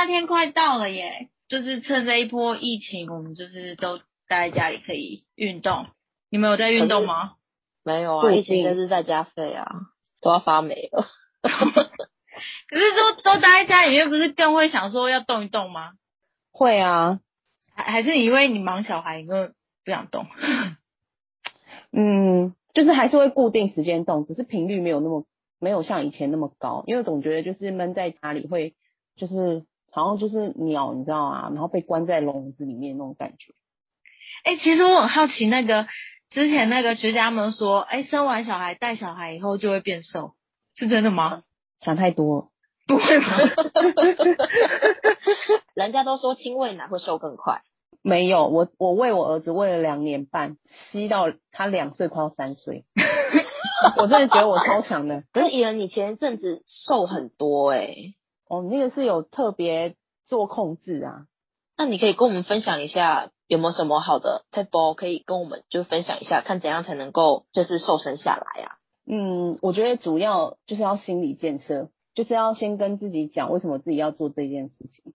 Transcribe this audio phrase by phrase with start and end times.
[0.00, 5.88] 夏天快到了耶，就是趁这一波疫情，我们就是都待在家里可以运动。
[6.30, 7.32] 你们有在运动吗？
[7.84, 9.66] 没有啊，疫情就是在家废啊，
[10.22, 11.06] 都要发霉了。
[11.42, 15.90] 可是都都待在家里面，不是更会想说要动一动吗？
[16.50, 17.20] 会啊，
[17.74, 19.52] 还还是因为你忙小孩，你就
[19.84, 20.24] 不想动？
[21.92, 25.26] 嗯，就是还是会固定时间动，只是频率没有那么
[25.58, 28.74] 没有像以前那么高，因为总觉得就是闷在家里会
[29.16, 31.50] 就是好像就是鸟，你知道吗？
[31.52, 33.52] 然后被关在笼子里面那种感觉。
[34.44, 35.86] 哎，其实我很好奇，那个
[36.30, 40.34] 之前那个学家们说，哎，生完小孩带小孩以后就会变瘦，
[40.76, 41.42] 是真的吗？
[41.80, 42.50] 想太多，
[42.86, 43.38] 不会吗？
[45.74, 47.62] 人家都说亲喂奶会瘦更快。
[48.02, 50.56] 没有，我我喂我儿子喂了两年半，
[50.90, 52.86] 吸到他两岁快要三岁，
[53.98, 55.24] 我真的觉得我超强的。
[55.32, 57.94] 可是怡人，你前一阵子瘦很多哎，
[58.50, 59.94] 哦，那个是有特别
[60.26, 61.26] 做控制啊。
[61.78, 68.76] 那你可以跟我们分享一下，有没有什么好的 tip 可以跟我们就分享一下，看怎样才能够就是瘦身下来啊？
[69.06, 75.14] 嗯，我觉得主要就是要心理建设，就是要先跟自己讲为什么自己要做这件事情，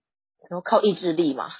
[0.50, 1.50] 然后靠意志力嘛。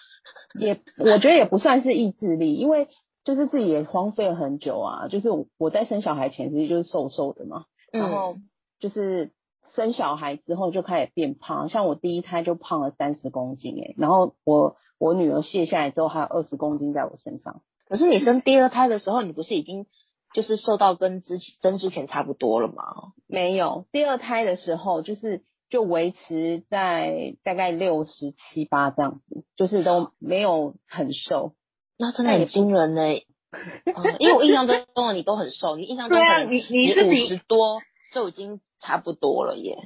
[0.59, 2.89] 也我觉得也不算是意志力，因为
[3.23, 5.09] 就是自己也荒废了很久啊。
[5.09, 8.37] 就是我在生小孩前其实就是瘦瘦的嘛，然后
[8.81, 9.31] 就是
[9.75, 17.62] 生小孩之后就开始变胖，像我第一胎就胖了三十公斤哎，然后我我女儿卸下来之后还有二十公斤在我身上。
[17.89, 19.87] 可是你生第二胎的时候，你不是已经
[20.34, 23.12] 就是瘦到跟之前生之前差不多了吗？
[23.27, 25.42] 没有，第二胎的时候就是。
[25.69, 31.55] 就维持在大概六十七八这样子，就是都没有很瘦，
[31.98, 33.03] 那真的很惊人呢。
[34.20, 37.81] 因为我印象中的你都很瘦，你印象中的你你是五十多
[38.15, 39.76] 就已经差不多了耶。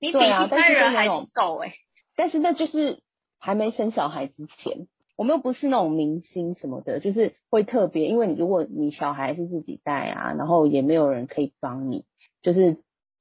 [0.00, 1.72] 你比一般人还瘦哎，
[2.16, 3.02] 但是那就是
[3.38, 12.04] 还没生小孩之前，我们又不是那种明星什么的，就是会特别，因为你如果你小孩是自己带啊，然后也没有人可以帮你，
[12.42, 12.78] 就是。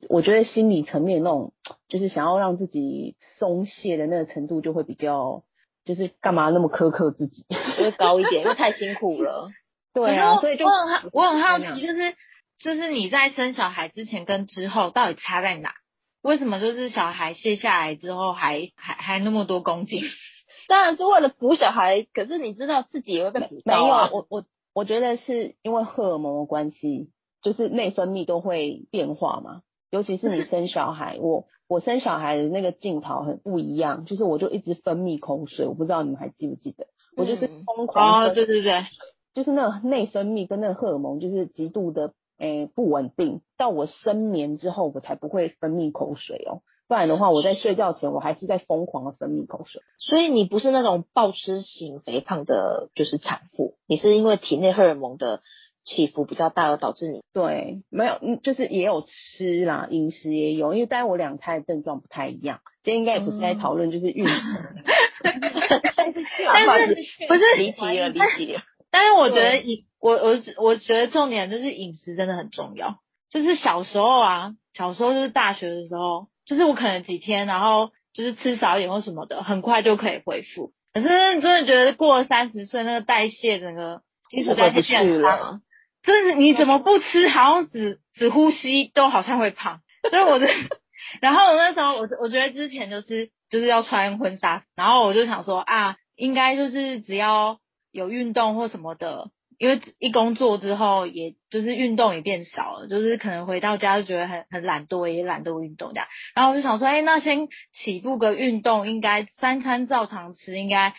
[0.08, 1.52] 我觉得心理层面那种，
[1.90, 5.44] 就是想要让自己松懈的那个程度，就会比较，
[5.84, 7.46] 就是干嘛那么苛刻自己，
[7.78, 9.50] 会高一点，因为太辛苦了。
[9.94, 12.16] 对啊，所以就我很我很好奇，就是
[12.60, 15.74] 就是你在生小孩之前跟之后到底差在哪？
[16.22, 20.02] 为什么就是小孩卸下来之后还还还那么多公斤？
[20.68, 24.10] 当然是为了补小孩，可是你知道自己也会被补到啊。
[24.12, 27.10] 我我我觉得是因为荷尔蒙的关系，
[27.42, 29.62] 就是内分泌都会变化嘛。
[29.90, 38.86] 尤其是你生小孩，我我生小孩的那个镜头很不一样，就是我就一直分泌口水，我不知道你们还记不记得，我就是疯狂哦，对对对，
[39.34, 49.82] 就是那个内分泌跟那个荷尔蒙就是极度的诶不稳定，到我深眠之后我才不会分泌口水哦，不然的话我在睡觉前我还是在疯狂的分泌口水。
[49.98, 55.42] 所以你不是那种暴吃型肥胖的，就是产妇，你是因为体内荷尔蒙的。
[55.86, 64.24] 起伏比较大而导致你对没有嗯就是也有吃啦饮食也有因为带我两胎的症状不太一样，今天应该也不是在讨论就是孕，
[65.24, 66.20] 但是
[67.28, 68.62] 不是离题了离题了，
[68.92, 73.00] 但是我觉得饮我我我觉得重点就是饮食真的很重要，
[73.30, 85.62] 就是小时候啊小时候就是大学的时候，就是我可能几天然后就是吃少一点或什么的，很快就可以恢复，可是真的觉得过了三十岁那个代谢整个基础代谢变差。
[86.02, 90.48] 就是你怎么不吃，好像只只呼吸都好像会胖，所以我的，
[91.22, 97.60] 然后我那时候我我觉得之前就是就是要穿婚纱，然后我就想说啊，应该就是只要
[97.92, 107.48] 有运动或什么的，因为一工作之后，也就是运动也变少了，就是可能回到家就觉得很很懒惰，也懒惰运动这样，然后我就想说，哎，那先
[107.84, 110.96] 起步个运动，应该三餐照常吃，应该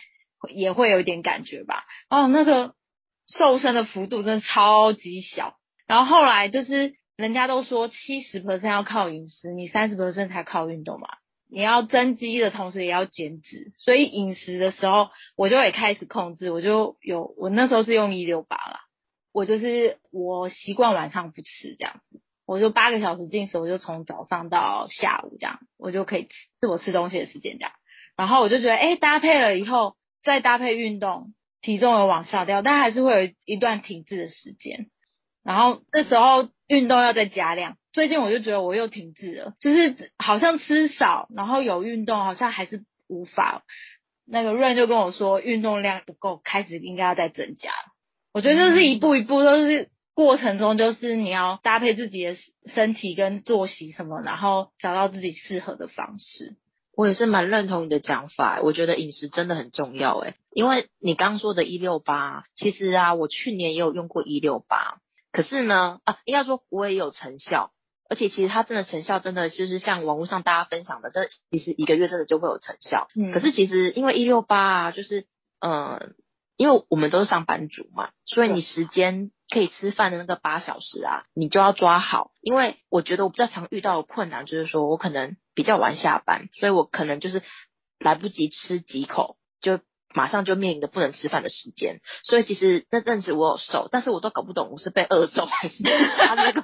[0.53, 2.75] 也会有一点感觉吧，哦，那个。
[3.27, 5.55] 瘦身的幅度真的超级小，
[5.87, 11.07] 然后后来就是人家都说七十 percent 要靠饮食，你三十 percent 才靠运动嘛。
[11.51, 18.79] 你要增肌的同时也要减脂，所以饮食的时候我就也开始控制，我就有我那时候是用一六八啦，
[19.33, 26.29] 我就是我习惯晚上不吃这样子，我就八个小时进食，我就从早上到下午这样，我就可以吃
[26.61, 27.71] 是我吃东西的时间这样，
[28.15, 31.33] 然后我就觉得哎搭配了以后再搭配运动。
[31.63, 34.89] 体重有往下掉，但还是会有一段停滞的时间。
[35.43, 37.77] 然后那时候运动要再加量。
[37.93, 43.63] 最近我就觉得我又停滞了，就是好像吃少，然后有运动，好像还是无法。
[44.25, 47.69] 那个润就跟我说，运动量不够，开始应该要再增加。
[48.33, 52.37] 我觉得就是一步一步都是过程中，就是你要搭配自己的
[52.73, 56.55] 身体跟作息什么，然后找到自己适合的方式。
[56.95, 64.99] 我也是蛮认同你的讲法，我觉得饮食真的很重要诶，因为你刚说的“一六八”，其实啊，我去年也有用过“一六八”，
[65.31, 67.71] 可是呢，啊，应该说我也有成效，
[68.09, 73.07] 而且其实它真的成效真的就是像网络上大家分享的，这其实一个月真的就会有成效。
[73.15, 75.25] 嗯可是其实因为一六八啊，就是
[75.59, 76.15] 嗯，
[76.57, 82.31] 因为我们都是上班族嘛，所以你时间可以吃饭的那个八小时啊，你就要抓好。
[82.41, 87.41] 因为我觉得我比较常遇到的困难就是说我可能比较晚下班，所以我可能就是
[87.99, 89.79] 来不及吃几口，就
[90.13, 91.99] 马上就面临着不能吃饭的时间。
[92.23, 96.63] 所以其实那阵子我有瘦，但是我都搞不懂我是被饿瘦还是他那个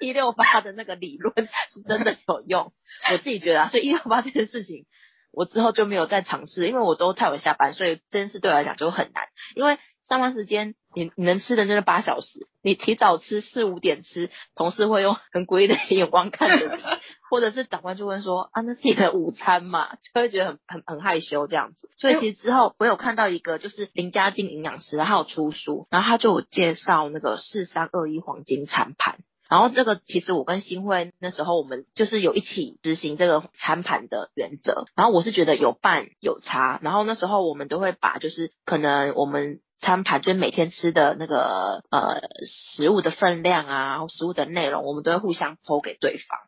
[0.00, 1.34] 一六八的那个理论
[1.74, 2.72] 是真的有用。
[3.12, 4.86] 我自己觉得啊， 所以一六八这件事情。
[5.32, 9.24] 我之后就没有再尝试，因为我都太晚下班，所以这件事对我来讲就很难。
[9.54, 9.76] 因为
[10.08, 16.82] 上班时间你你能吃的就是八小时，你提早吃四五点吃，同事会用很诡异的眼光看着你，
[17.30, 21.90] 或者是长官就问说啊那是你的午餐嘛，就会觉得很很很害羞这样子。
[21.96, 29.18] 所以其实之后我有看到一个就是林家静营养师，他有出书，然后他就有介绍那个四三二一黄金餐盘。
[29.48, 42.22] 然后这个其实我跟新会那时候我们就是有一起执行这个餐盘的原则，然后我是觉得有伴有差，然后那时候我们都会把就是可能我们餐盘就是每天吃的那个呃
[42.74, 46.38] 食物的分量啊，食物的内容，我们都会互相剖给对方。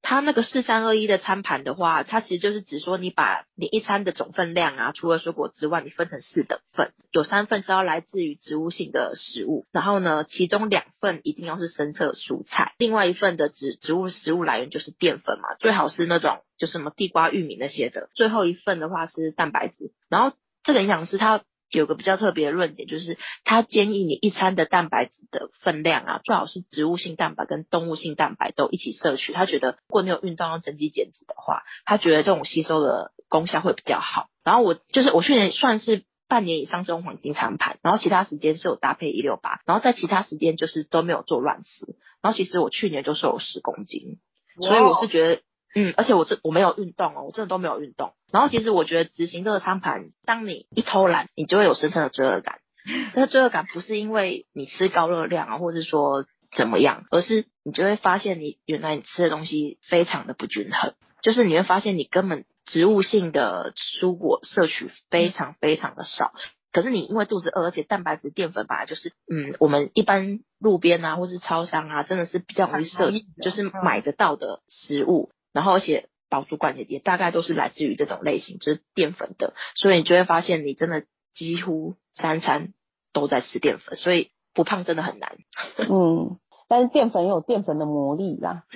[0.00, 21.42] 它那个四三二一的餐盘的话，它其实就是指说你把你一餐的总分量啊，除了水果之外，你分成四等份，有三份是要来自于植物性的食物，然后呢，其中两份一定要是深色蔬菜，另外一份的植植物食物来源就是淀粉嘛，最好是那种就什么地瓜、玉米那些的，最后一份的话是蛋白质，然后这个营养师他。
[21.70, 29.32] 有个比较特别的论点，就是他建议你一餐的蛋白质的分量啊，最好是植物性蛋白跟动物性蛋白都一起摄取。
[29.32, 34.28] 他觉得，如果你有运动要增肌减脂的话，他觉得这种吸收的功效会比较好。
[34.44, 41.96] 然后我就是我去年算是半年以上是用黄金餐盘，然后其他时间是有搭配一六八，然后在其他时间就是都没有做乱吃。
[42.22, 44.18] 然后其实我去年就瘦了十公斤，
[44.60, 45.42] 所以我是觉得。
[45.74, 48.12] 嗯，而且我这我没有运动哦，我真的都没有运动。
[48.32, 52.60] 然后其实我觉得执行这个餐盘，当你一偷懒，你就会有深深的罪恶感。
[53.14, 56.24] 这个罪恶感不是因为你吃高热量啊，或者说
[56.56, 66.32] 怎么样，而是你就会发现你原来你吃的东西非常的不均衡，就是你会发现你根本植物性的蔬果摄取非常非常的少。
[66.70, 73.10] 可是你因为肚子饿，而且蛋白质、淀粉本来就是，嗯，我们一般路边啊，或是超商啊，真的是比较容易摄，
[73.42, 75.30] 就是买得到的食物。
[75.52, 81.04] 然后而且饱足感也也大概都是来自于这种类型，就是淀粉的，所以你就会发现你真的
[81.34, 82.74] 几乎三餐
[83.12, 85.36] 都在吃淀粉，所以不胖真的很难。
[85.88, 88.64] 嗯，但是淀粉也有淀粉的魔力啦。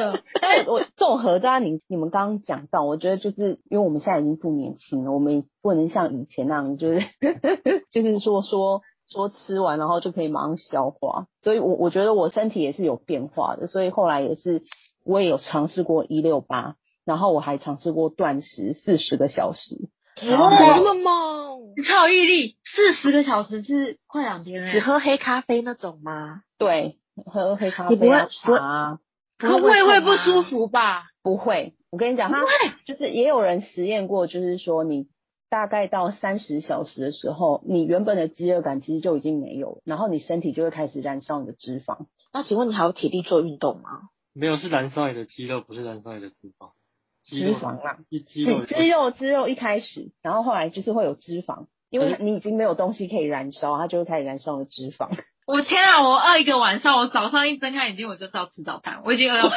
[0.00, 7.00] 嗯，但我综合在你你们刚刚讲到，我觉得就是因为我们现在已经不年轻了，我们不能像以前那样， 就是
[7.90, 14.62] 就是说说说吃完然后就可以马上消化，所以我我觉得我身体也是有变化的，所以后来也是
[15.08, 16.76] 我也有尝试过一六八，
[17.06, 19.88] 然后我还尝试过断食四十个小时，
[20.30, 21.72] 哇，那么猛！
[21.78, 26.42] 你超有毅力，四十个小时是快两天了、只喝黑咖啡那种吗？
[26.58, 28.98] 对，喝黑咖你不会啡啊茶啊。
[29.38, 31.04] 可胃会不舒服吧？
[31.22, 32.42] 不会，我跟你讲，他
[32.84, 35.06] 就是也有人实验过，就是说你
[35.48, 42.06] 大概到三十小时的时候，你原本的饥饿感其实就已经没有了，然后你身体就会开始燃烧你的脂肪。
[42.34, 44.10] 那请问你还有体力做运动吗？
[44.38, 46.70] 没有是燃烧你的肌肉，不是燃烧你的脂肪。
[47.24, 55.10] 脂肪啦，肌肌肉肌肉肌肉一开始，然后后来就是会有脂肪，因为你已经没有东西可以燃烧，它就会开始燃烧你的脂肪。
[55.46, 56.02] 我天啊！
[56.02, 59.50] 我饿一个晚上，我早上一睁开眼睛我就知道吃早餐，我已经饿到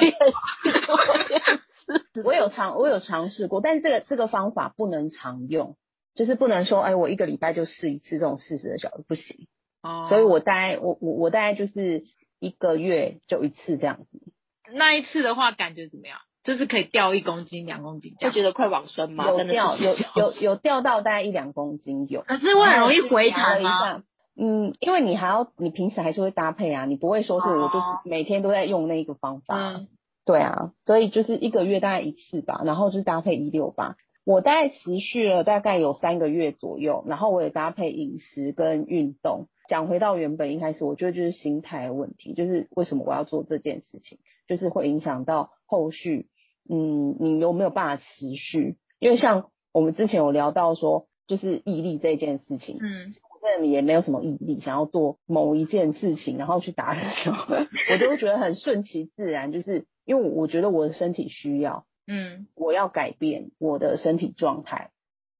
[2.23, 5.77] 我 有尝我有尝试过，但是这个这个方法不能常用，
[6.15, 9.47] 就是不能说哎我一个礼拜就试一次这种四十个小时不行。
[9.83, 12.03] 哦所以我大概我我我大概就是
[12.39, 14.30] 一个月就一次这样子。
[14.73, 16.17] 那一次的话感觉怎么样？
[16.43, 18.33] 就是可以掉一公斤、两公斤这样。
[18.33, 19.27] 觉得快往生吗？
[19.29, 22.23] 有真的掉有有有掉到大概一两公斤有。
[22.23, 24.03] 可是会很容易回弹吗？
[24.35, 29.55] 嗯，因为你还要你平时还是会搭配啊，你不会说是我就是哦每天都在用那个方法。
[29.55, 29.87] 嗯，
[30.25, 33.95] 对啊，所以就是一个月大概一次吧，然后就是搭配一六八。
[34.23, 39.47] 我大概持续了大概有三个月左右，然后我也搭配饮食跟运动。
[39.67, 46.27] 讲回到原本一开始，我觉得就是心态的问题，就是为什么我要做这件事情，就是会影响到后续，
[46.69, 48.77] 嗯，你有没有办法持续？
[48.99, 57.33] 因为像我们之前有聊到说，就是毅力这件事情，嗯，我这里也没有什么毅力，想要做某一件事情，然后去达成，
[57.91, 64.91] 我就会觉得很顺其自然，就是因为我觉得我的身体需要，嗯我要改变我的身体状态。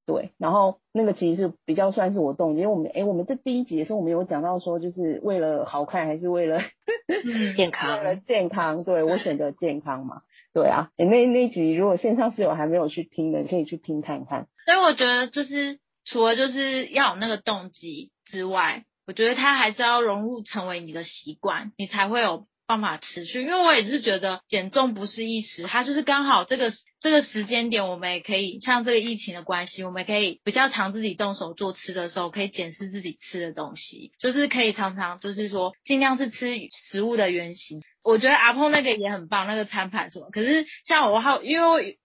[0.05, 6.60] 对，然后那个其实是比较算是我动机，因为我们哎，我们这第一集的时候，我们有讲到说，就是为了好看还是为了
[7.08, 8.84] 嗯，健 为了，健康？
[8.84, 10.22] 对我选择健康嘛，
[10.53, 14.48] 对啊，诶那那集如果线上室友还没有去听的，你可以去听看看。
[14.65, 22.48] 所以我觉得就是除了就是要有那个动机之外，我觉得它还是要融入成为你的习惯，你才会有
[22.78, 23.42] 办法持续。
[23.42, 36.56] 因为我也是觉得减重不是一时，它就是刚好这个这个时间点，我们也可以像这个疫情的关系，我们可以比较常自己动手做吃的时候，可以检视自己吃的东西，就是可以常常就是说尽量是吃
[36.90, 37.82] 食物的原型。
[38.04, 40.30] 我觉得阿碰那个也很棒，那个餐盘什么。
[40.32, 42.00] 可是像我好，因为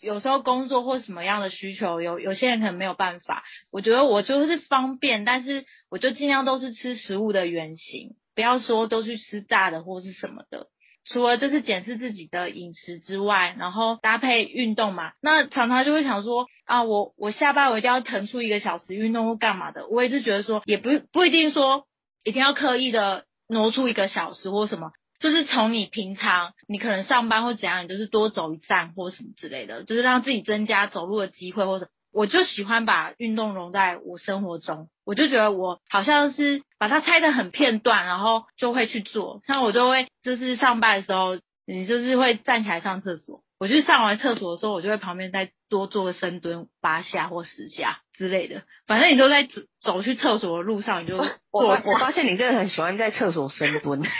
[0.00, 3.44] 有时候工作或什么样的需求，有有些人可能没有办法。
[3.70, 10.66] 我觉得我就是方便，但是我就尽量都是吃食物的原型，不要说都去吃炸的或是什么的。
[11.04, 19.88] 除了就是检视自己的饮食之外，然后搭配运动嘛，那常常就会想说啊，我我下班我一定要腾出一个小时运动或干嘛的。
[19.88, 21.86] 我也是觉得说，也不不一定说
[22.22, 31.88] 一定要刻意的挪出一个小时或什么，就是从你平常你可能上班或怎样，你就是多走一站或什么之类的，就是让自己增加走路的机会或者。
[32.12, 39.40] 我就喜欢把运动融在我生活中，我就觉得我好像是把它拆得很片段，然后就会去做。
[39.46, 48.62] 像我就会就是上班的时候，你就是会站起来上厕所，我就上完厕所的时候，我就会旁边再多做个深蹲八下或十下之类的。
[48.88, 51.16] 反正你都在走走去厕所的路上，你就
[51.52, 54.02] 我我发现你真的很喜欢在厕所深蹲。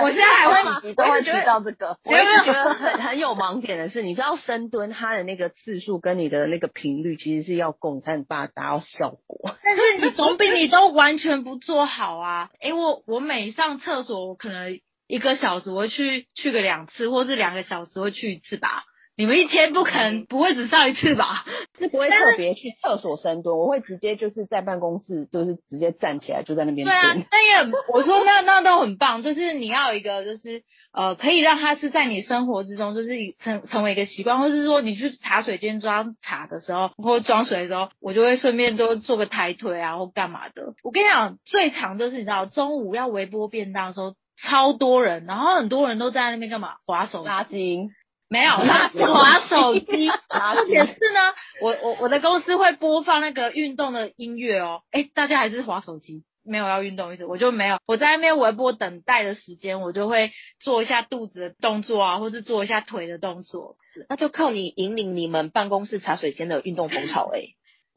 [0.00, 1.98] 我现在还会几集都会提到这个。
[2.04, 9.56] 我一没有直觉得很很有盲点的是，你知道深蹲它的那个次数跟你的那个频率其实是要共，才能把它达到效果。
[9.64, 12.50] 但是你总比你都完全不做好啊！
[12.60, 18.84] 诶，我我每上厕所，我可能一个小时我会去去个两次，或是两个小时会去一次吧。
[19.16, 21.44] 你们一天不可能不会只上一次吧？
[21.76, 30.62] 是不会特别去厕所深蹲，我会直接就是在办公室，就是直接站起来就在那边对啊蹲。，那也我说那那都很棒，就是你要有一个就是
[30.92, 33.08] 呃可以让它是在你生活之中，就是
[33.40, 40.74] 成成为一个习惯，或是说你去茶水间装茶的时候，或者装水的时候，我就会顺便都做个抬腿啊或干嘛的。
[40.84, 44.14] 我跟你讲，最长就是你知道中午要微波便当的时候。
[44.42, 46.76] 超多人，然后很多人都在那边干嘛？
[46.86, 47.28] 划手机？
[47.28, 47.90] 拉筋，
[48.28, 50.08] 没有，他 是划手机。
[50.28, 51.20] 而且是呢，
[51.62, 54.82] 我我我的公司会播放那个运动的音乐哦。
[54.90, 57.78] 哎，大家还是划手机，没有要运动意思，我就没有。
[57.86, 60.30] 我在那边微波等待的时间，我就会
[60.60, 63.76] 做一下肚子的动作啊，或是做一下腿的动作。
[64.08, 67.40] 那就靠你引领你们办公室茶水间的运动风潮哎、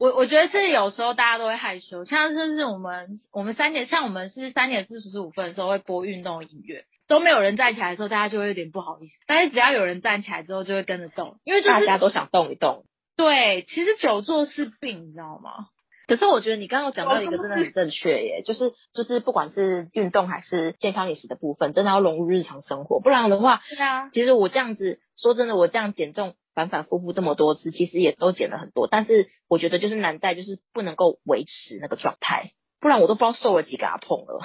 [0.02, 9.12] 我我觉得是有时候大家都会害羞，像就是我们我们三点，像我们是三点四十五分的时候会播运动音乐，都没有人站起来的时候，大家就会有点不好意思。
[9.28, 12.84] 但是只要有人站起来之后，就会跟着动，因为就是大家都想动一动。
[13.16, 15.66] 对，其实久坐是病，你知道吗？
[16.08, 34.40] 可是我觉得你刚刚有讲到一个真的很正确耶，就是就是不管是运动还是健康饮食的部分，真的要融入日常生活，不然的话，对啊，其实我这样子说真的，我这样减重反反复复这么多次，其实也都减了很多，但是我觉得就是难在就是不能够维持那个状态，不然我都不知道瘦了几个阿碰了。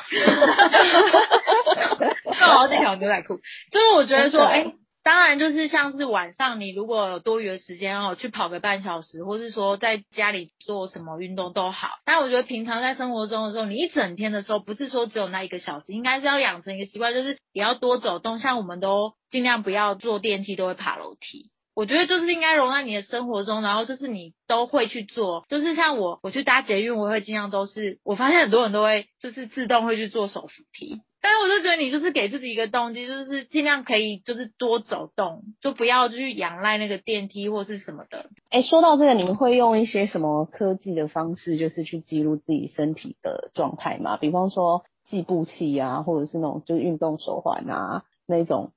[2.40, 3.38] 那我要这条牛仔裤，
[3.72, 4.74] 就是我觉得说，哎、
[5.04, 11.90] 当然就是像是晚上你如果有多余的时间哦，去跑个半小时，或是说在家里做什么运动都好。
[12.06, 18.40] 但我觉得平常在生活中的时候，你一整天的时候，不是说只有那一个小时，应该是要养成一个习惯，就是也要多走动。
[18.40, 21.50] 像我们都尽量不要坐电梯，都会爬楼梯。
[21.78, 38.26] 我觉得就是应该融在你的生活中，然后就是你都会去做，就是像我，我去搭捷运，我会尽量都是，我发现很多人都会就是自动会去做手扶梯，但是我就觉得你就是给自己一个动机，就是尽量可以就是多走动，就不要去仰赖那个电梯或是什么的。
[38.50, 44.18] 哎，说到这个，你们会用一些什么科技的方式，就是去记录自己身体的状态吗？
[44.18, 48.72] 比方说计步器啊，或者是那种就是运动手环啊，那种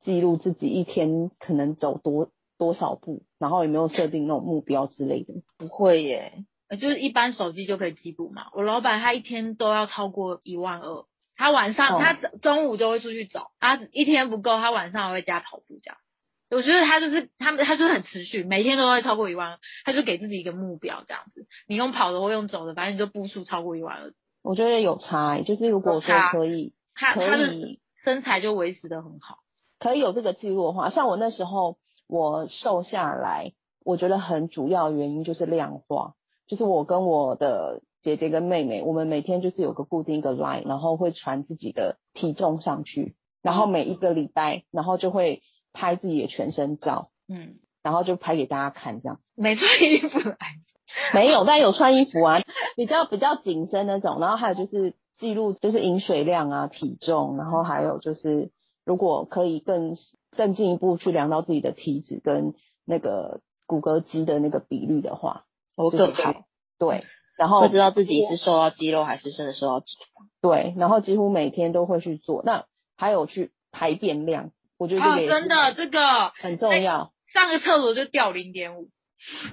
[0.00, 5.32] 记录自己一天可能走多多少步，然后有没有设定那种目标之类的？
[5.56, 8.48] 不会耶，呃，就是一般手机就可以记步嘛。
[8.52, 11.04] 我老板他一天都要超过一万二，
[11.36, 15.96] 他晚上、哦他中午就会出去走，他一天不够，他晚上还会加跑步这样。
[16.50, 21.46] 我觉得他就是他们，他就是很持续，每天都会超过一万二，他就给自己一个目标这样子。
[21.66, 24.12] 你用跑的或用走的，反正你就步数超过一万二，
[24.42, 29.40] 我觉得有差、欸，就是如果说可以可他他的以身材就维持的很好。
[29.78, 31.76] 可以有这个记录的话，像我那时候
[32.08, 33.52] 我瘦下来，
[33.84, 36.14] 我觉得很主要原因就是量化，
[36.46, 49.20] 就是我跟我的姐姐跟妹妹，我们每天就是有个固定一个 line，然后会传自己的体重上去，然后每一个礼拜，然后就会拍自己的全身照，嗯，然后就拍给大家看这样。
[49.34, 50.36] 没穿衣服来，
[51.12, 52.40] 没有，但有穿衣服啊，
[52.76, 54.18] 比较比较紧身那种。
[54.18, 58.50] 然后还有就是记录就是饮水量啊、体重，然后还有就是
[58.84, 59.96] 如果可以更
[60.36, 62.54] 更进一步去量到自己的体脂跟
[62.84, 65.44] 那个骨骼肌的那个比率的话，
[65.76, 66.44] 我就是更好，
[66.78, 67.04] 对。
[67.36, 70.26] 然后会知道自己是瘦到肌肉还是真的瘦到脂肪。
[70.40, 72.42] 对，然后几乎每天都会去做。
[72.44, 72.64] 那
[72.96, 77.12] 还有去排便量，我觉得真的这个很重要。
[77.32, 78.88] 上个厕所就掉零点五，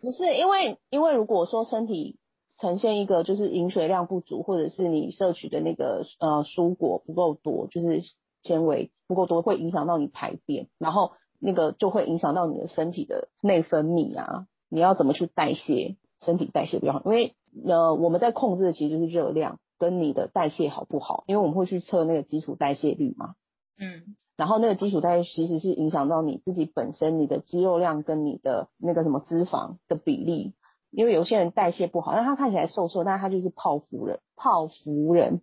[0.00, 2.16] 不是因为，因为如果说身体
[2.60, 8.02] 呈现一个就是饮水量不足，或者是你摄取的那个呃蔬果不够多，就是
[8.44, 17.34] 纤维不够多，会影响到你排便，然后那个就会影响到你的身体的内分泌啊，你要怎么去代谢，身体代谢比较好，因为
[17.66, 23.34] 呃我们在控制的其实就是热量跟你的代谢好不好，因为我们会去测那个基础代谢率嘛，
[23.78, 30.54] 嗯，然后那个基础代谢其实是影响到你自己本身你的肌肉量跟你的那个什么脂肪的比例，
[30.90, 35.42] 因为有些人代谢不好，但他看起来瘦瘦，但他就是泡芙人，泡芙人，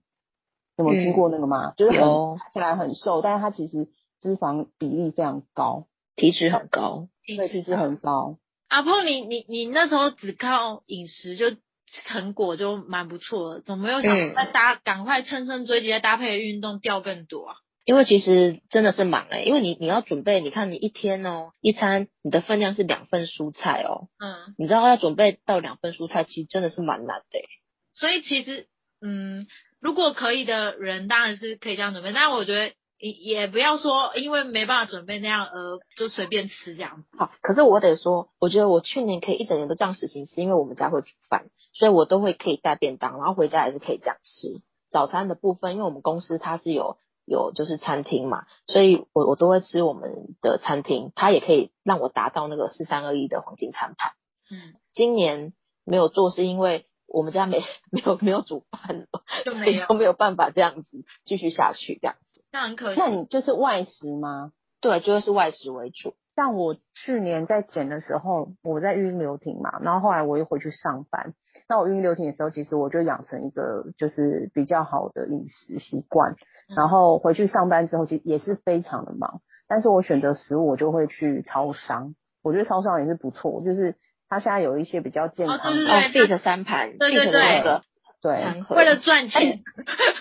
[0.81, 1.73] 有没有听过那个吗？
[1.77, 3.87] 就是很有看起来很瘦，但是它其实
[4.21, 8.37] 脂肪比例非常高，体脂很高，对，体脂很高。
[8.67, 11.57] 阿胖，你你你那时候只靠饮食就
[12.05, 17.55] 成果就蛮不错的，怎么没有想嗯再搭赶快乘胜追击，再搭配运动掉更多啊？
[17.83, 27.45] 因为其实真的是忙哎、因为你你要准备，你看你一天哦，一餐你的分量是两份蔬菜哦，嗯，你知道要准备到两份蔬菜，其实真的是蛮难的、欸。
[27.91, 28.67] 所以其实
[29.01, 29.47] 嗯，
[29.81, 37.17] 如果可以的人当然是可以这样准备，但我觉得也也不要说因为没办法准备那样而就随便吃这样子。
[37.17, 44.61] 好，可是我得说，我觉得我去年可以一整年都这样实行，是因为我们家会煮饭，所以我都会可以带便当，然后回家也是可以这样吃。
[44.91, 54.11] 早餐的部分，因为我们公司它是有有就是餐厅嘛，所以我我都会吃我们的餐厅，它也可以让我达到那个四三二一的黄金餐盘。
[54.51, 55.53] 嗯，今年
[55.85, 57.59] 没有做，是因为我们家没
[57.91, 59.05] 没有没有煮饭了，
[59.45, 60.87] 就没有就，没有办法这样子
[61.25, 62.41] 继续下去这样子。
[62.51, 63.07] 那很可惜那。
[63.07, 64.51] 你就是外食吗？
[64.79, 66.15] 对，就会是外食为主。
[66.35, 71.33] 像我去年在减的时候，我在育婴留停嘛，然后后来我又回去上班。
[71.67, 76.31] 那我育婴留停的时候，其实我就养成一个就是比较好的饮食习惯。
[76.33, 76.37] 嗯
[76.73, 82.15] 然后回去上班之后，其实也是非常的忙，但是我选择食物，我就会去超商。
[82.41, 83.97] 我觉得超商也是不错，就是
[84.31, 87.83] 它现在有一些比较健哦康的，对哦，fit 三盘对对，fit 的那个
[88.21, 89.59] 对，为了赚钱，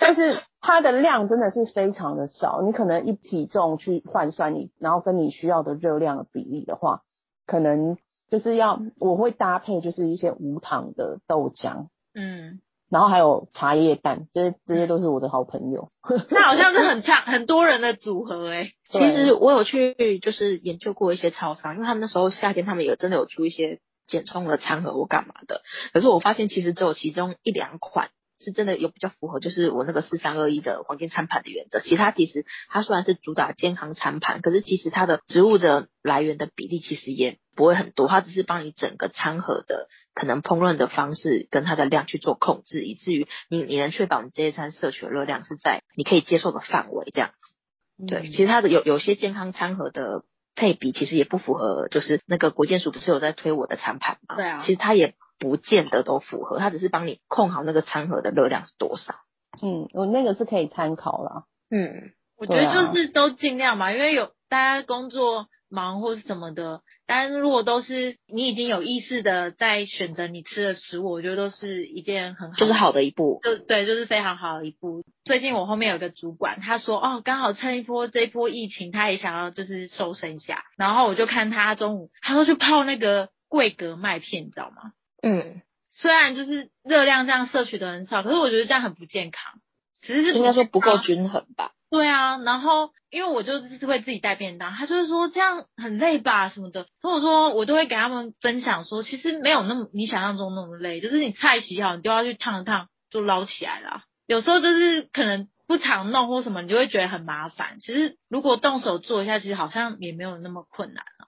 [0.00, 7.02] 但是它的量真的是非常的少，你可能一体重去换算你，然后跟你需要的热量的比例的话，
[7.46, 7.96] 可能
[8.32, 15.86] 就是要我会搭配就是一些无糖的豆浆，嗯，然后还有茶叶蛋，这些这些都是我的好朋友。
[16.30, 23.78] 那好像是很差很多人的组合哎、其实我有去就是研究过一些超商，因为他们那时候夏天他们有真的有出一些
[24.10, 28.10] 减重的餐盒或干嘛的，可是我发现其实只有其中一两款
[28.42, 31.80] 是真的有比较符合，就是我那个四三二一的黄金餐盘的原则。
[31.80, 48.06] 其他其实它虽然是主打健康餐盘，可是其实它的植物的来源的比例其实也不会很多，它只是帮你整个餐盒的可能烹饪的方式跟它的量去做控制，以至于你你能确保你这一餐摄取的热量是在你可以接受的范围这样子。
[48.06, 50.22] 对，其实它的有有些健康餐盒的
[50.60, 54.36] 配比其实也不符合，就是那个国建署不是有在推我的餐盘吗？
[54.36, 59.14] 对啊其实它也不见得都符合，它只是帮你控好那个餐盒的热量是多少。
[59.62, 61.44] 嗯，我那个是可以参考了。
[61.70, 73.40] 嗯，我觉得就是都尽量嘛，因为有大家工作忙或是什么的，但是如果都是你已经有意识的在选择你吃的食物，我觉得都是一件很好，就是好的一步。
[73.42, 75.04] 就对，就是非常好的一步。
[75.24, 84.92] 最近我后面有个主管，他说哦，刚好趁一波这一波疫情，他也想要就是瘦身一下，然后我就看他中午，他说去泡那个桂格麦片，你知道吗？
[85.22, 89.60] 嗯，虽然就是热量这样摄取的很少，可是我觉得这样很不健康，
[90.02, 91.72] 只是应该说不够均衡吧。
[91.90, 104.02] 对啊，然后因为我就是会自己带便当，他就是说这样很累吧什么的，所以我说我都会给他们分享说，其实没有那么你想象中那么累，就是你菜洗好，你都要去烫一烫就捞起来了。
[104.28, 107.80] 有时候就是可能不常弄或什么，你就会觉得很麻烦。
[107.80, 111.26] 其实如果动手做一下，其实好像也没有那么困难啊。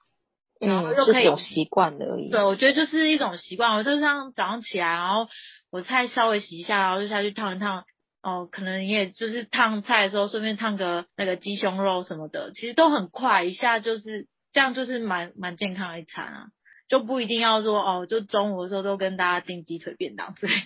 [0.61, 2.31] 嗯，又可以就是有习惯而已。
[2.31, 3.75] 对，我觉得就是一种习惯。
[3.75, 5.27] 我就像早上起来，然后
[5.72, 7.83] 我菜稍微洗一下，然后就下去烫一烫。
[8.22, 16.46] 哦，可能你也就是烫菜的时候，顺便烫个那个鸡胸肉什么的，其实都很快，一下就是这样，就是蛮蛮健康的一餐啊，
[16.88, 20.61] 就不一定要说哦，就中午的时候都跟大家订鸡腿便当之类的。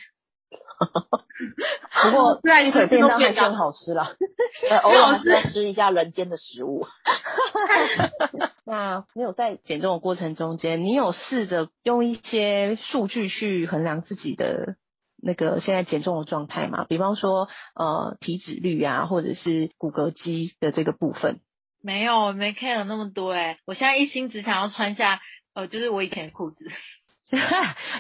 [2.02, 4.14] 不过对鸡腿便当还便当是很好吃啦。
[4.68, 6.86] 呃，偶尔还是要吃一下人间的食物。
[8.66, 14.76] 那你有在减重的过程中间，你有试着用一些数据去衡量自己的
[15.26, 16.84] 那个现在减重的状态嘛？
[16.84, 21.40] 比方说，呃，体脂率啊，或者是骨骼肌的这个部分。
[21.82, 25.20] 没有，我没 care 那么多哎，我现在一心只想要穿下
[25.54, 26.64] 呃，就是我以前的裤子。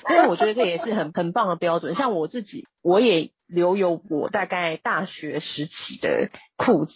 [0.04, 1.96] 但是我觉得这也是很很棒的标准。
[1.96, 6.94] 像我自己，我也留有我大概大学时期的裤子，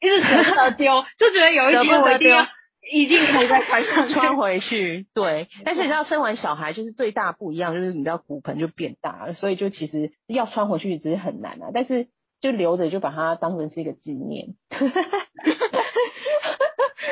[0.00, 2.50] 一直舍不得丢，就觉得有一天我一定要丢
[2.92, 4.14] 一定可以再穿上去。
[4.14, 5.06] 穿回去。
[5.14, 11.70] 对，但是你知道生完小孩就是最大不一样，就是你知道骨盆就变大了，所以就其实要穿回去只是很难啊。
[11.74, 12.08] 但是
[12.40, 14.54] 就留着，就把它当成是一个纪念。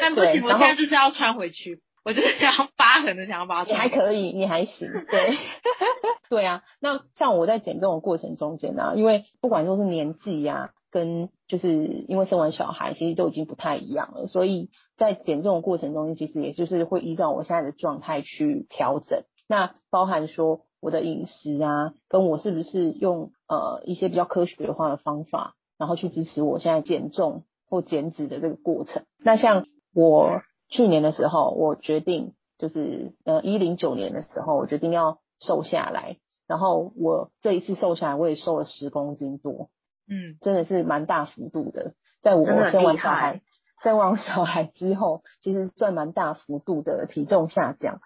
[0.00, 3.88] 但不行，我现在就是要穿回去，我就是要疤痕的想要把它你还。
[3.88, 5.38] 可以，你还行，对，
[6.28, 6.62] 对啊。
[6.80, 19.24] 那像我在减重的过程中间呢、因为不管说是年纪呀、跟就是因为生完小孩，其实都已经不太一样了，所以在减重的过程中，其实也就是会依照我现在的状态去调整。
[19.48, 29.02] 那包含说我的饮食啊，跟我是不是用呃一些比较科学化的方法，然后去支持我现在减重或减脂的这个过程。
[29.18, 39.70] 那像我去年的时候，我决定就是呃一零九年的时候，我决定要瘦下来，然后我这一次瘦下来，我也瘦了十公斤多，
[40.09, 41.95] 嗯，真的是蛮大幅度的。
[42.23, 43.43] 在我生完小孩，
[43.83, 48.01] 生完小孩之后，其实算蛮大幅度的体重下降。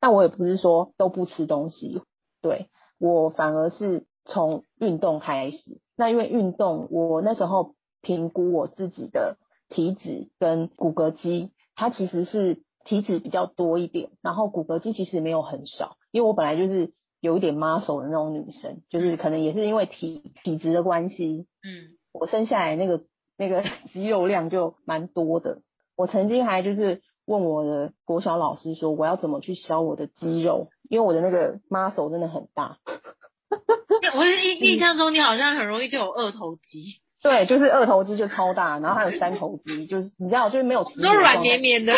[0.00, 2.02] 但我也不是说都不吃东西，
[2.42, 5.80] 对我反而是从运动开始。
[5.96, 9.38] 那因为运动，我那时候评估我自己的
[9.68, 16.92] 体脂跟骨骼肌，它其实是体脂比较多一点，然后骨骼肌其实没有很少，因为我本来就是
[17.24, 23.00] 有一点 muscle 的那种女生，就是可能也是因为体体质的关系，嗯，我生下来那个
[23.38, 25.62] 那个 肌肉量就蛮多的。
[25.96, 32.76] 我曾经还就是问我的国小老师说，我要怎么去消我的肌肉，因为我的那个 muscle 真的很大。
[34.14, 41.94] 我是印印象中你好像很容易就有二头肌，对，就是二头肌就超大，然后还有三头肌，就是你知道，就是没有都软绵绵的。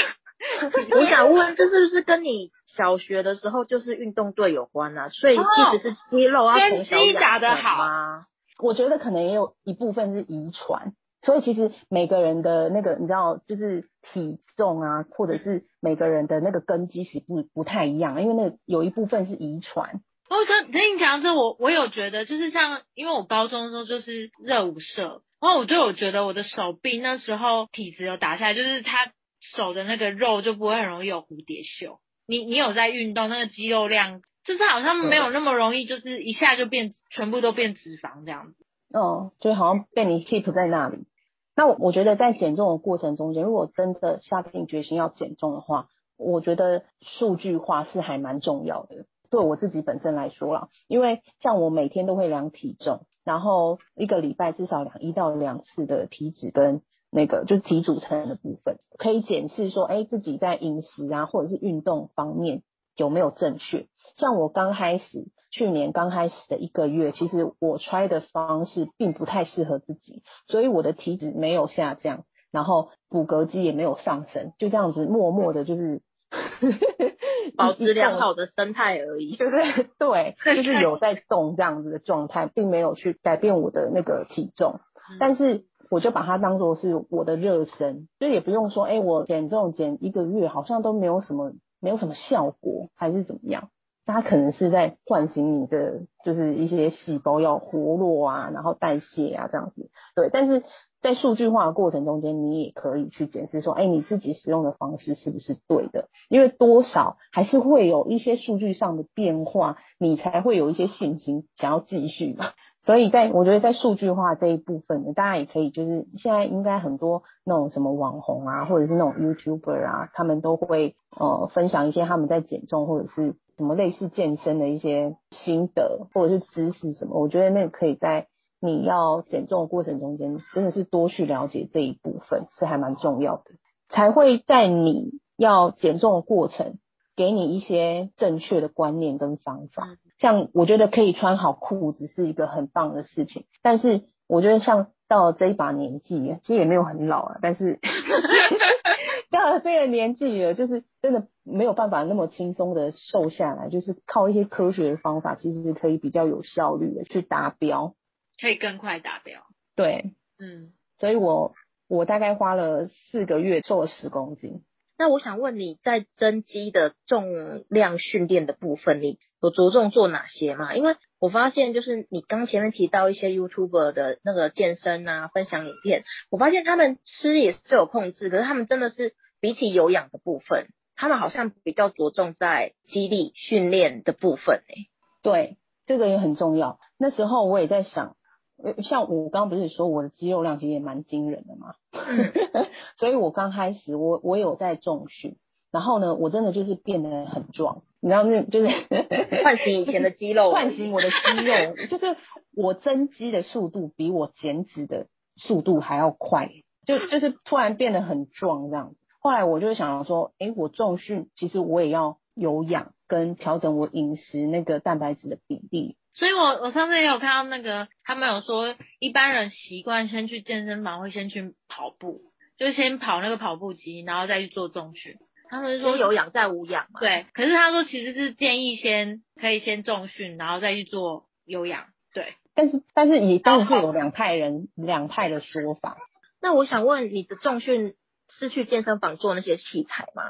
[0.96, 5.08] 我想问，这是不是跟你小学的时候就是运动队有关啊？
[5.08, 8.26] 所以一直是肌肉啊根从小基打养成得好吗？
[8.62, 20.00] 我觉得可能也有一部分是遗传，所以其实每个人的那个你知道，就是体重啊，或者是每个人的那个根基是不不太一样，因为那有一部分是遗传。
[20.28, 29.12] 我跟跟你讲这，我我有觉得，就是像因为我高中的时候就是热舞社，然后我就有觉得我的手臂那时候体质有打下来，就是他
[29.54, 32.00] 手的那个肉就不会很容易有蝴蝶袖。
[32.26, 38.66] 你你有在运动，那个肌肉量就是好像没有那么容易，就是一下就变全部都变脂肪这样子。
[38.92, 41.06] 哦，就好像被你 keep 在那里。
[41.54, 49.06] 那我我觉得在减重的过程中间，如果真的下定决心要减重的话，我觉得数据化是还蛮重要的。
[49.30, 56.82] 对我自己本身来说啦，因为像我每天都会量体重，然后一个礼拜至少量一到两次的体脂跟
[57.16, 62.62] 那个就是体组成的部分，可以检视说，哎，自己在饮食啊或者是运动方面
[62.94, 63.86] 有没有正确。
[64.16, 76.02] 像我刚开始去年刚开始的一个月，其实我 try 的方式并不太适合自己，所以我的体脂没有下降，然后骨骼肌也没有上升，就这样子默默的，就是
[77.56, 78.34] 保持良好。
[78.34, 79.36] 的生态而已。
[79.36, 93.70] 就 是对，就是有在动这样子的状态，并没有去改变我的那个体重，嗯但是我就把它当做是我的热身，就也不用说，哎、我减重减一个月好像都没有什么没有什么效果，还是怎么样？
[94.04, 99.90] 它可能是在唤醒你的，就是一些细胞要活络啊，然后代谢啊这样子。
[100.14, 100.62] 对，但是
[101.02, 106.08] 在数据化的过程中间，你也可以去检视说，哎，你自己使用的方式是不是对的？
[106.28, 112.52] 因为多少还是会有一些数据上的变化，你才会有一些信心想要继续嘛。
[112.86, 128.28] 所以在我觉得在数据化这一部分，大家也可以就是现在应该很多那种什么网红啊，或者是那种 YouTuber 啊，他们都会呃分享一些他们在减重或者是什么类似健身的一些心得或者是知识什么，我觉得那个可以在
[128.60, 133.50] 你要减重的过程中间，真的是多去了解这一部分是还蛮重要的，
[133.88, 136.78] 才会在你要减重的过程
[137.16, 139.88] 给你一些正确的观念跟方法。
[140.18, 147.78] 像我觉得可以穿好裤子是一个很棒的事情，但是我觉得像到了这一把年纪，其实也没有很老啊，但是
[149.30, 157.94] 到了这个年纪了，就是真的没有办法那么轻松的瘦下来，就是靠一些科学的方法，其实是可以比较有效率的去达标。
[158.40, 159.42] 可以更快达标。
[159.74, 161.54] 对，嗯，所以我
[161.88, 164.62] 我大概花了四个月瘦了十公斤。
[164.98, 170.74] 那我想问你在增肌的重量训练的部分，你有着重做哪些嘛？
[170.74, 184.88] 因为我发现就是你刚前面提到一些 YouTuber 的那个健身啊，分享影片，我发现他们吃也是有控制，可是他们真的是比起有氧的部分，他们好像比较着重在肌力训练的部分诶、
[185.22, 186.78] 对，这个也很重要。
[186.98, 188.16] 那时候我也在想，
[188.62, 191.74] 呃像我刚刚不是说我的肌肉量其实也蛮惊人的嘛，
[192.96, 195.36] 所以我刚开始我我有在重训，
[195.70, 198.68] 然后呢，我真的就是变得很壮，你知道那就是
[199.42, 202.16] 唤醒以前的肌肉唤醒我的肌肉，就是
[202.54, 206.48] 我增肌的速度比我减脂的速度还要快，
[206.86, 208.96] 就就是突然变得很壮这样子。
[209.18, 215.96] 后来我就想说，诶，我重训其实我也要有氧跟调整我饮食那个蛋白质的比例。
[216.14, 222.20] 所以我我上次也有看到那个，他们有说一般人习惯先去健身房会先去跑步，
[222.56, 225.16] 就先跑那个跑步机，然后再去做重训。
[225.48, 231.84] 他们是说说有氧再无氧嘛？，对，可是他说其实是建议先可以先重训，然后再去做有氧。
[232.12, 235.96] 对，但是但是也当然是有两派人两派的说法，
[236.40, 237.94] 那我想问你的重训
[238.28, 240.22] 是去健身房做那些器材吗？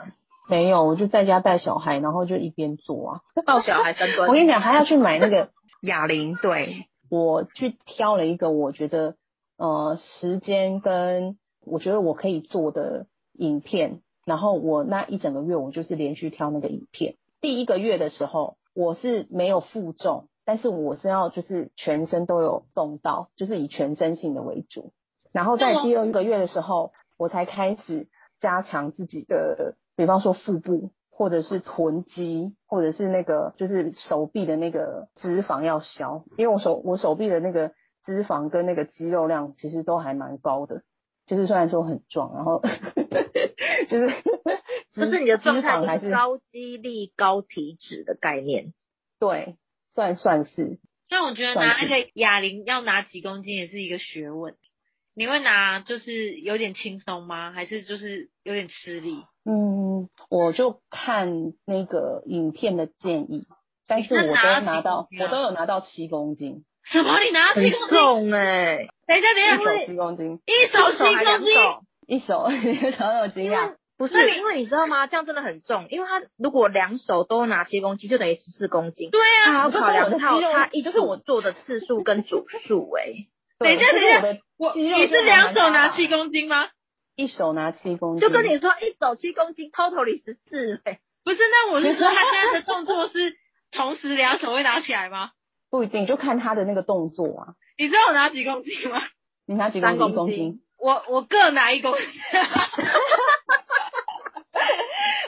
[0.48, 3.20] 没有，我就在家带小孩，然后就一边做啊。
[3.44, 4.28] 抱小孩深蹲？
[4.28, 5.50] 我跟你讲，还要去买那个
[5.82, 6.36] 哑铃。
[6.36, 9.16] 对，我去挑了一个我觉得
[9.56, 17.14] 呃时间跟我觉得我可以做的影片，然后我那一整个月我就是连续挑那个影片。
[17.40, 24.92] 第一个月的时候我是没有负重，但是我是要就是全身都有动到，就是以全身性的为主。
[25.32, 28.08] 然后在第二个月的时候，我才开始
[28.40, 37.72] 加强自己的，比方说腹部，或者是臀肌，或者是那个就是手臂的那个脂肪要消，因为我手我手臂的那个
[38.04, 40.82] 脂肪跟那个肌肉量其实都还蛮高的，
[41.26, 42.62] 就是虽然说很壮，然后
[43.88, 44.22] 就是
[44.94, 48.72] 就是你的状态还就是高肌力、高体脂的概念。
[49.18, 49.56] 对，
[49.92, 54.54] 算算是所以我觉得拿那个哑铃要拿几公斤也是一个学问。
[55.18, 57.50] 你会拿就是有点轻松吗？
[57.52, 59.22] 还是就是有点吃力？
[59.46, 63.46] 嗯，我就看那个影片的建议，
[63.86, 67.18] 但是我都拿到我都有拿到七公斤，什么？
[67.20, 67.88] 你拿到七公斤？
[67.88, 72.40] 重哎、等一下，等一下，一手七公斤，一手七公斤，手，一手，
[72.98, 73.74] 好有惊讶。
[73.98, 75.06] 不是因为你知道吗？
[75.06, 79.10] 这样真的很重，因为他如果两手都拿七公斤，就等于十四公斤。
[79.10, 83.26] 对啊，他还要就是考量到我的肌肉他一就是我做的次数跟组数 哎、
[83.58, 86.68] 等一下等一下我你是两手拿七公斤吗？
[87.16, 91.00] 一手拿七公斤，就跟你说一手七公斤，totally 十四哎。
[91.24, 93.34] 不是，那我是说他现在的动作是
[93.72, 95.30] 同时两手会拿起来吗？
[95.70, 97.54] 不一定，就看他的那个动作啊。
[97.78, 99.00] 你知道我拿几公斤吗？
[99.46, 99.98] 你拿几公斤？
[99.98, 100.60] 三公斤。
[100.86, 102.06] 我我各拿一公斤，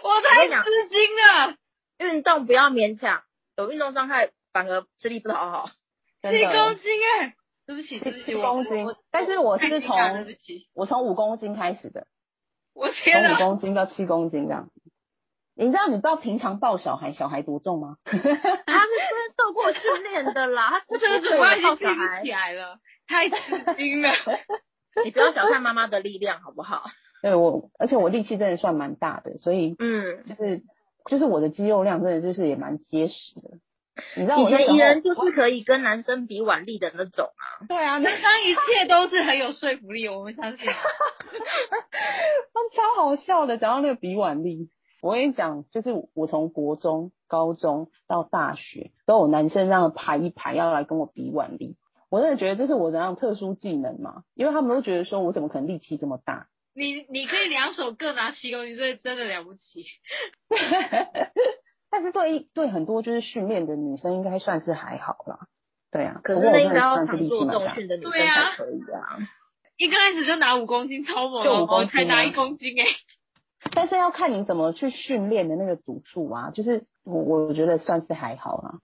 [0.04, 1.56] 我太吃惊了，
[1.98, 3.22] 运动不要勉强，
[3.56, 5.70] 有运动伤害反而吃力不讨好。
[6.22, 6.38] 真的。
[6.38, 6.84] 七公斤
[7.18, 7.34] 哎、
[7.66, 8.86] 对不起对不起，七我公斤。
[9.10, 9.98] 但是我是从
[10.74, 12.06] 我从五公斤开始的，
[12.72, 14.70] 我天从五，公斤到七公斤这样。
[15.56, 17.96] 你知道你知道平常抱小孩，小孩多重吗？
[18.06, 18.30] 他是真
[19.36, 22.22] 受过训练的啦，他我这个十嘴巴已经抱小孩。
[22.22, 23.34] 起，来了，太吃
[23.76, 24.14] 惊了。
[25.04, 26.84] 你不要小看妈妈的力量好不好？
[27.22, 30.62] 对我，而且我力气真的算蛮大的，所以嗯，就是
[31.10, 33.58] 就是我的肌肉量真的就是也蛮结实的。
[34.14, 37.66] 你知道以前艺人就是可以跟男生比腕力的那种啊。
[37.66, 40.60] 对啊，那刚刚一切都是很有说服力，我们相信。
[42.76, 43.58] 超好笑的。
[43.58, 44.70] 讲到那个比腕力，
[45.02, 51.76] 我跟你讲，就是我从国中、高中到大学，都有男生这样排一排要来跟我比腕力。
[52.10, 54.22] 我真的觉得这是我怎样特殊技能嘛？
[54.34, 56.48] 因为他们都觉得说我怎么可能力气这么大？
[56.74, 59.84] 你你可以两手各拿七公斤，这真的了不起。
[61.90, 65.46] 但是对对很多就是训练的女生应该算是还好啦。
[65.90, 67.50] 对啊，可是那应该要常做。
[67.50, 69.18] 重训的女生对啊才可以啊。
[69.76, 72.84] 一刚开始就拿五公斤，超猛了，就五公斤啊才拿一公斤哎、
[73.74, 78.80] 但是要看你怎么去训练的那个组数啊，就是我我觉得算是还好啦。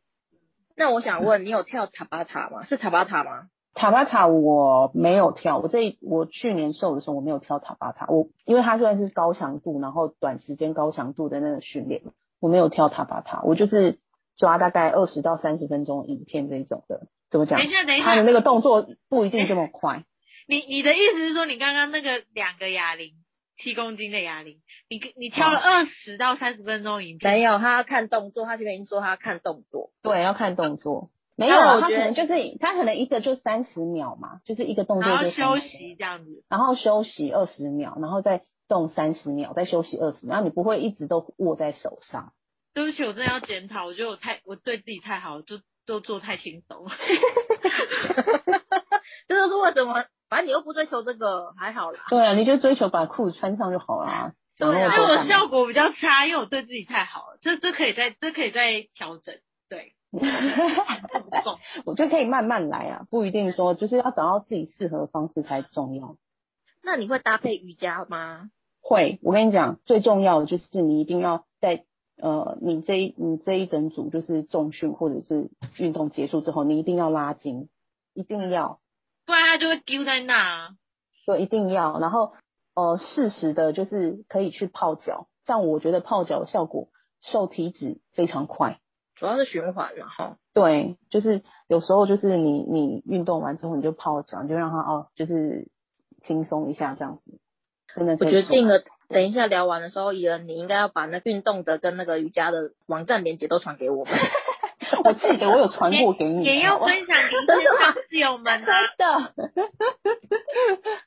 [0.77, 2.65] 那我想问，你有跳塔巴塔吗？
[2.65, 3.49] 是塔巴塔吗？
[3.75, 12.03] 塔巴塔我没有跳，我这一我去年瘦的时候我没有跳塔巴塔，我因为它算是高强度，然后短时间高强度的那个训练，
[12.41, 13.99] 我没有跳塔巴塔，我就是
[14.37, 17.73] 抓大概二十到三十分钟影片这一种的，怎么讲等一？
[17.73, 20.05] 下，等一下，它的那个动作不一定这么快，
[20.47, 23.11] 你你的意思是说，你刚刚那个两个哑铃，
[23.57, 29.91] 七公斤的哑铃，你你跳了二十到三十分钟影片，没有，他要看动作，他前面已经说他要看动作。
[30.03, 31.11] 对，要看动作。
[31.37, 36.45] 没有我觉得能就是他可能一个就三十秒嘛，就是一个动作然后就休息这样子。
[36.49, 42.33] 然后休息二十秒，然后再动三十秒，再休息二十秒，然后你不会一直都握在手上。
[42.73, 46.93] 对不起，我真的要检讨，我觉得我太我对自己太好，就都做太轻松了。
[49.27, 52.01] 这就是为什么，反正你又不追求这个，还好啦。
[52.11, 54.33] 对啊，你就追求把裤子穿上就好了。
[54.57, 59.37] 讲那对啊因为我效果比较差，因为我对自己太好了，这这可以再这可以再调整。
[59.69, 66.17] 对， 不重我觉得可以慢慢来啊，不一定说就是要找到自己适合的方式才重要。
[66.83, 68.51] 那你会搭配瑜伽吗？
[68.83, 71.85] 会，我跟你讲，最重要的就是你一定要在
[72.21, 77.69] 呃，你这一你这一整组就是重训或者是运动结束之后，你一定要拉筋，
[78.15, 78.81] 一定要，
[79.27, 80.69] 不然它就会丢在那啊。
[81.27, 81.99] 对，一定要。
[81.99, 82.33] 然后
[82.75, 86.89] 呃，适时的就是可以去泡脚，像我觉得泡脚的效果
[87.21, 88.79] 瘦体脂非常快。
[89.15, 95.69] 主要是循环然后对，就是有时候就是你你运动完之后你就泡脚，你就让它哦，就是
[96.27, 97.39] 轻松一下这样子，
[97.95, 104.13] 真的我决定了，等一下聊完的时候，怡人你应该要把那运动的跟那个瑜伽的网站链接都传给我们。
[105.03, 108.81] 我记得我有传过给你，也要分享给 真的吗室友们啊。
[108.97, 109.35] 真的。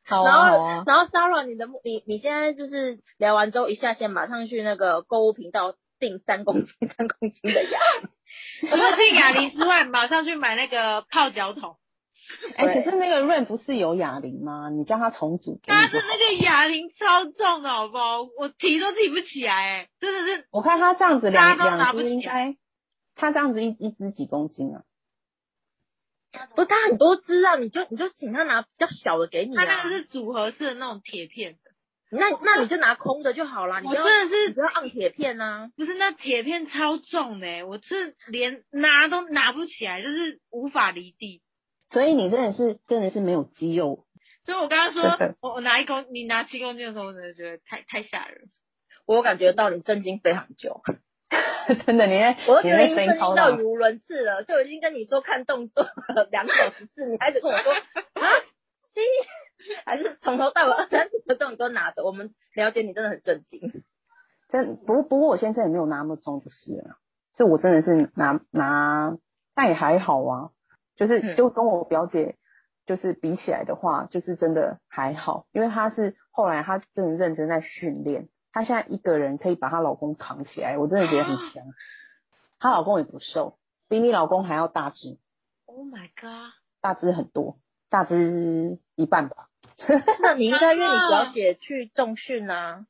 [0.06, 7.80] 好 然后然后 Sarah，你的目你你现在就是聊完之后一下线，马上去那个购物频道订三公斤三公斤的牙。
[8.60, 11.76] 除了订哑铃之外，马上去买那个泡脚桶。
[12.58, 14.70] 哎、对可是那个 Rain 不是有哑铃吗？
[14.70, 16.06] 你叫他重组给它的你就好。
[16.10, 18.22] 那个哑铃超重的，好不好？
[18.38, 22.56] 我提都提不起来，哎，真的是我看他这样子两大家都拿两只不起应该，
[23.18, 24.84] 他这样子一一只几公斤啊？
[26.56, 29.90] 不是他很多只啊，你就你就请他拿比较小的给你啊它那个。
[29.90, 31.72] 是组合式的那种铁片的，
[32.12, 35.72] 那那你就拿空的就好啦，你我不要真的是你不要按铁片啊。
[35.76, 41.42] 不是那铁片超重的，哎我是连拿都拿不起来，就是无法离地。
[41.90, 44.06] 所以你真的是真的是没有肌肉，
[44.46, 48.50] 所以我刚刚说，我我拿一公，你拿七公斤的时候，我真的觉得太太吓人。
[49.06, 50.82] 我感觉到你震惊非常久，
[51.86, 53.48] 真的，你在我都觉得已经震音超大。
[53.50, 58.24] 惊到语，无伦次了，就已经跟你说看动作了两小时四，你还是跟我说啊，
[58.88, 59.02] 七，
[59.86, 63.84] 还是从头到尾二三十分钟你都拿着，我们了解你真的很震惊。
[64.50, 66.96] 真不过不过我现在也没有拿那么重就是了，
[67.36, 69.18] 所以我真的是拿拿，
[69.54, 70.52] 但也还好啊，
[70.96, 71.36] 就是嗯。
[71.36, 72.38] 就跟我表姐
[72.86, 81.64] 就是比起来的话，就是真的还好，因为她是后来她真的认真在训练，她现在一个人可以把她老公扛起来，我真的觉得很强。
[82.58, 85.20] 她老公也不瘦，比你老公还要大只
[85.68, 86.56] ，Oh my god！
[86.82, 87.60] 大只很多，
[87.92, 89.50] 大只一半吧。
[90.24, 92.88] 那你应该约你表姐去重训啊。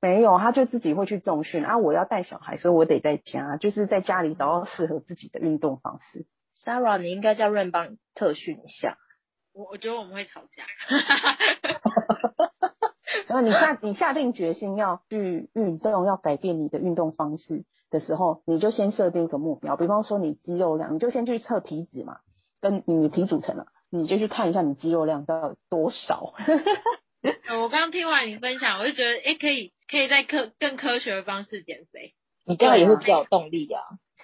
[0.00, 1.78] 没有，他就自己会去重训啊。
[1.78, 6.26] 我要带小孩，所以我得在家，就是在家里找到适合自己的运动方式。
[6.64, 8.96] Sarah，你应该叫 Rain 帮你特训一下。
[9.52, 10.62] 我我觉得我们会吵架。
[13.28, 22.18] 然后你下你下定决心要去运动，要改变你的运动方式的时候，你就先设定一个目标，比方说你肌肉量，你就先去测体脂嘛，
[22.60, 26.32] 跟你体组成了，你就去看一下你肌肉量到底多少。
[27.48, 32.14] 呃 我刚刚听完你分享，我就觉得，哎、可以可以在科更科学的方式减肥。
[32.46, 33.82] 你这样也会比较有动力啊。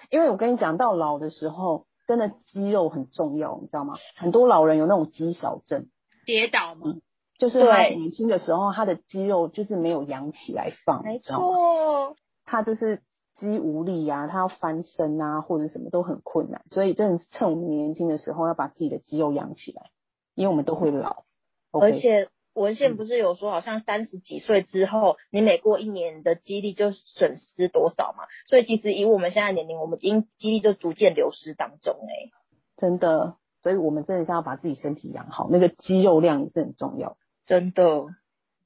[0.09, 3.95] 因为我跟你讲，到老的时候，真的肌肉很重要，你知道吗？
[4.15, 5.87] 很多老人有那种肌少症。
[6.25, 6.95] 跌倒嘛，
[7.37, 11.45] 就是他对年轻的时候，他的肌肉就是没有扬起来放，你知道吗？
[11.45, 13.01] 错，他就是
[13.37, 19.89] 肌无力啊，他要翻身啊，或者什么都很困难，所以真的趁我们年轻的时候要把自己的肌肉养起来，
[20.33, 21.23] 因为我们都会老。
[21.71, 28.23] 而且文献不是有说，好像三十几岁之后，你每过一年的肌力就损失多少嘛？
[28.47, 32.31] 所以其实以我们现在年龄，我们已经肌力就逐渐流失当中哎、
[32.77, 37.17] 真的，所以我们真的是要把自己身体养好，那个肌肉量也是很重要的。
[37.45, 37.83] 真的。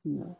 [0.03, 0.35] 嗯，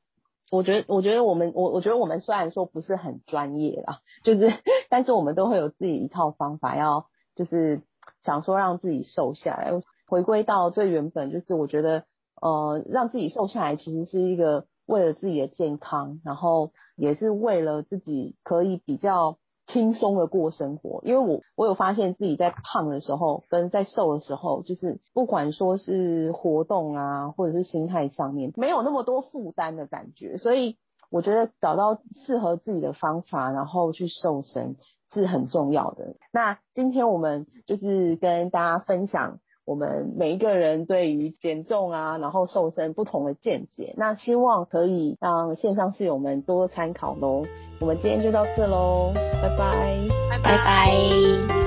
[0.52, 4.54] 我觉得，我觉得我们，我我觉得我们虽然说不是很专业啦， 就是，
[4.90, 7.82] 但是我们都会有自己一套方法，要就是
[8.24, 9.72] 想说让自己瘦下来，
[10.08, 12.06] 回归到最原本，就是我觉得，
[12.42, 19.38] 呃，让自己瘦下来其实是一个为了自己的健康，然后也是为了自己可以比较
[19.72, 21.02] 轻松的过生活。
[21.04, 30.38] 因为我我有发现自己在胖的时候跟在瘦的时候，就是不管说是活动啊，或者是心态上面，没有那么多负担的感觉。
[30.38, 30.78] 所以
[31.10, 34.76] 我觉得找到适合自己的方法，然后去瘦身
[35.14, 36.16] 是很重要的。
[36.32, 39.40] 那今天我们就是跟大家分享。
[39.70, 47.44] 我们每一个人对于减重啊，然后瘦身不同的见解，那希望可以让线上室友们多参考喽。
[47.80, 50.00] 我们今天就到这喽，拜拜。
[50.32, 51.59] 拜拜拜。